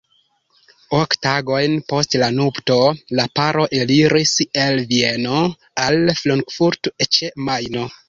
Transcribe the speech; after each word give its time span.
Ok 0.99 1.11
tagojn 1.25 1.75
post 1.93 2.17
la 2.23 2.31
nupto, 2.39 2.79
la 3.21 3.27
paro 3.41 3.67
eliris 3.83 4.35
el 4.65 4.83
Vieno 4.95 5.45
al 5.87 6.03
Frankfurto 6.25 6.99
ĉe 7.09 7.35
Majno. 7.49 7.91